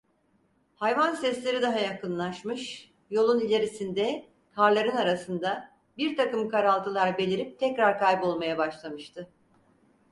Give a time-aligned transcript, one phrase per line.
[0.75, 9.29] Hayvan sesleri daha yakınlaşmış, yolun ilerisinde, karların arasında, birtakım karaltılar belirip tekrar kaybolmaya başlamıştı.